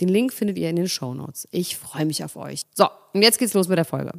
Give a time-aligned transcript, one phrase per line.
[0.00, 1.46] Den Link findet ihr in den Show Notes.
[1.50, 2.62] Ich freue mich auf euch.
[2.74, 4.12] So, und jetzt geht's los mit der Folge.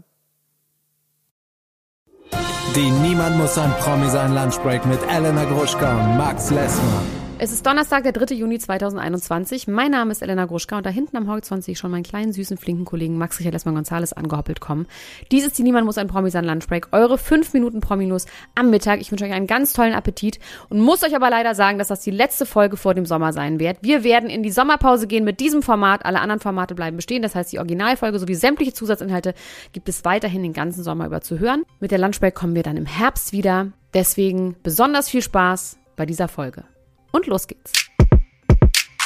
[2.75, 7.20] Die Niemand muss ein Promi sein Lunchbreak mit Elena Gruschka und Max Lessmann.
[7.43, 8.35] Es ist Donnerstag, der 3.
[8.35, 9.67] Juni 2021.
[9.67, 12.33] Mein Name ist Elena Gruschka und da hinten am Horizont sehe ich schon meinen kleinen,
[12.33, 14.85] süßen, flinken Kollegen Max Richard Lessmann Gonzales angehoppelt kommen.
[15.31, 16.89] Dies ist die Niemand muss ein Promi sein Lunchbreak.
[16.91, 19.01] Eure 5 Minuten Prominus am Mittag.
[19.01, 20.37] Ich wünsche euch einen ganz tollen Appetit
[20.69, 23.59] und muss euch aber leider sagen, dass das die letzte Folge vor dem Sommer sein
[23.59, 23.77] wird.
[23.81, 26.05] Wir werden in die Sommerpause gehen mit diesem Format.
[26.05, 27.23] Alle anderen Formate bleiben bestehen.
[27.23, 29.33] Das heißt, die Originalfolge sowie sämtliche Zusatzinhalte
[29.73, 31.63] gibt es weiterhin den ganzen Sommer über zu hören.
[31.79, 33.71] Mit der Lunchbreak kommen wir dann im Herbst wieder.
[33.95, 36.65] Deswegen besonders viel Spaß bei dieser Folge.
[37.11, 37.71] Und los geht's.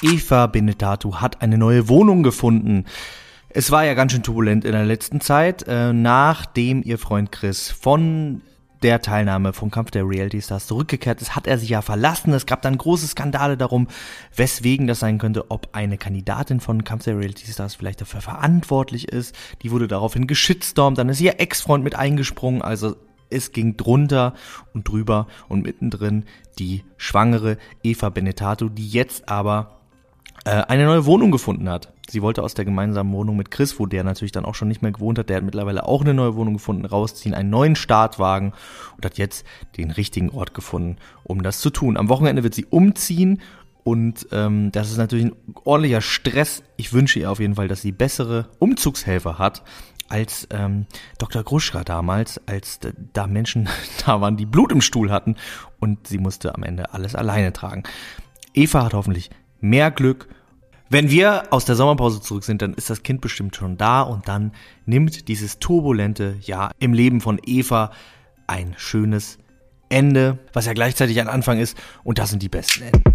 [0.01, 2.85] Eva Benedatu hat eine neue Wohnung gefunden.
[3.49, 7.71] Es war ja ganz schön turbulent in der letzten Zeit, äh, nachdem ihr Freund Chris
[7.71, 8.41] von
[8.83, 12.33] der Teilnahme vom Kampf der Reality Stars zurückgekehrt ist, hat er sich ja verlassen.
[12.33, 13.87] Es gab dann große Skandale darum,
[14.35, 19.07] weswegen das sein könnte, ob eine Kandidatin von Kampf der Reality Stars vielleicht dafür verantwortlich
[19.07, 19.35] ist.
[19.63, 22.95] Die wurde daraufhin geschitstormt, dann ist ihr Ex-Freund mit eingesprungen, also
[23.35, 24.33] es ging drunter
[24.73, 26.25] und drüber und mittendrin
[26.57, 29.81] die schwangere Eva Benetato, die jetzt aber
[30.45, 31.91] äh, eine neue Wohnung gefunden hat.
[32.07, 34.83] Sie wollte aus der gemeinsamen Wohnung mit Chris, wo der natürlich dann auch schon nicht
[34.83, 38.53] mehr gewohnt hat, der hat mittlerweile auch eine neue Wohnung gefunden, rausziehen, einen neuen Startwagen
[38.95, 39.45] und hat jetzt
[39.77, 41.97] den richtigen Ort gefunden, um das zu tun.
[41.97, 43.41] Am Wochenende wird sie umziehen
[43.83, 46.63] und ähm, das ist natürlich ein ordentlicher Stress.
[46.77, 49.63] Ich wünsche ihr auf jeden Fall, dass sie bessere Umzugshelfer hat
[50.07, 50.85] als ähm,
[51.17, 51.43] Dr.
[51.43, 52.79] Gruschka damals, als
[53.13, 53.69] da Menschen
[54.05, 55.35] da waren, die Blut im Stuhl hatten
[55.79, 57.83] und sie musste am Ende alles alleine tragen.
[58.53, 59.29] Eva hat hoffentlich
[59.59, 60.27] mehr Glück.
[60.89, 64.27] Wenn wir aus der Sommerpause zurück sind, dann ist das Kind bestimmt schon da und
[64.27, 64.51] dann
[64.85, 67.91] nimmt dieses turbulente Jahr im Leben von Eva
[68.47, 69.39] ein schönes
[69.89, 73.14] Ende, was ja gleichzeitig ein Anfang ist und das sind die besten Enden.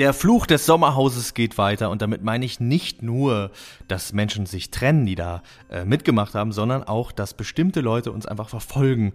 [0.00, 3.50] Der Fluch des Sommerhauses geht weiter und damit meine ich nicht nur,
[3.86, 8.24] dass Menschen sich trennen, die da äh, mitgemacht haben, sondern auch, dass bestimmte Leute uns
[8.24, 9.12] einfach verfolgen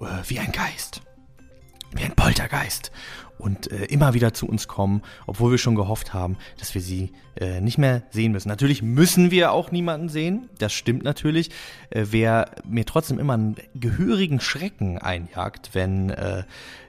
[0.00, 1.02] äh, wie ein Geist,
[1.90, 2.92] wie ein Poltergeist
[3.36, 7.10] und äh, immer wieder zu uns kommen, obwohl wir schon gehofft haben, dass wir sie
[7.34, 8.48] äh, nicht mehr sehen müssen.
[8.48, 11.50] Natürlich müssen wir auch niemanden sehen, das stimmt natürlich.
[11.90, 16.44] Äh, wer mir trotzdem immer einen gehörigen Schrecken einjagt, wenn äh,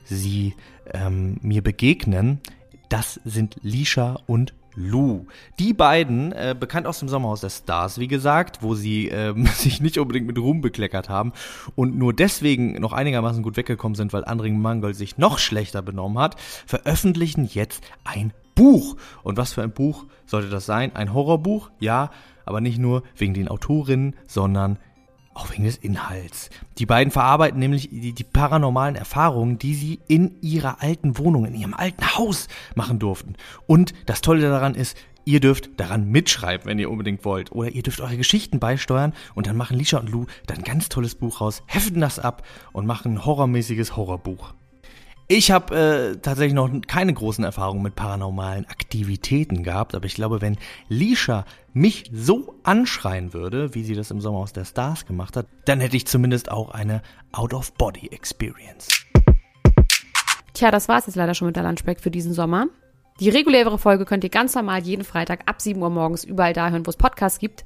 [0.06, 0.54] sie
[0.94, 2.42] ähm, mir begegnen,
[2.90, 5.26] das sind Lisha und Lou.
[5.58, 9.82] Die beiden, äh, bekannt aus dem Sommerhaus der Stars, wie gesagt, wo sie ähm, sich
[9.82, 11.34] nicht unbedingt mit Ruhm bekleckert haben
[11.76, 16.18] und nur deswegen noch einigermaßen gut weggekommen sind, weil Andring Mangold sich noch schlechter benommen
[16.20, 18.96] hat, veröffentlichen jetzt ein Buch.
[19.24, 20.96] Und was für ein Buch sollte das sein?
[20.96, 21.72] Ein Horrorbuch?
[21.80, 22.12] Ja,
[22.46, 24.80] aber nicht nur wegen den Autorinnen, sondern
[25.40, 26.50] auch wegen des Inhalts.
[26.78, 31.56] Die beiden verarbeiten nämlich die, die, paranormalen Erfahrungen, die sie in ihrer alten Wohnung, in
[31.56, 33.36] ihrem alten Haus machen durften.
[33.66, 37.52] Und das Tolle daran ist, ihr dürft daran mitschreiben, wenn ihr unbedingt wollt.
[37.52, 40.90] Oder ihr dürft eure Geschichten beisteuern und dann machen Lisha und Lou dann ein ganz
[40.90, 44.54] tolles Buch raus, heften das ab und machen ein horrormäßiges Horrorbuch.
[45.31, 50.41] Ich habe äh, tatsächlich noch keine großen Erfahrungen mit paranormalen Aktivitäten gehabt, aber ich glaube,
[50.41, 50.57] wenn
[50.88, 55.45] Lisha mich so anschreien würde, wie sie das im Sommer aus der Stars gemacht hat,
[55.66, 58.88] dann hätte ich zumindest auch eine Out-of-Body-Experience.
[60.56, 62.66] Tja, das war's jetzt leider schon mit der Lunchbreak für diesen Sommer.
[63.19, 66.72] Die reguläre Folge könnt ihr ganz normal jeden Freitag ab 7 Uhr morgens überall da
[66.72, 67.66] hören, wo es Podcasts gibt.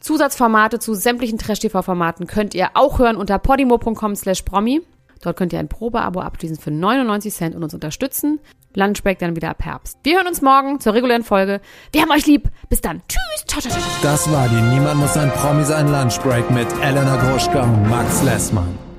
[0.00, 4.82] Zusatzformate zu sämtlichen Trash-TV-Formaten könnt ihr auch hören unter podimo.com slash promi.
[5.22, 8.40] Dort könnt ihr ein Probeabo abschließen für 99 Cent und uns unterstützen.
[8.74, 9.98] Lunchbreak dann wieder ab Herbst.
[10.02, 11.60] Wir hören uns morgen zur regulären Folge.
[11.92, 12.48] Wir haben euch lieb.
[12.68, 13.02] Bis dann.
[13.08, 13.44] Tschüss.
[13.46, 13.82] Ciao, ciao, ciao.
[14.02, 18.89] Das war die Niemand muss ein Promi sein Lunchbreak mit Elena Groschka und Max Lessmann.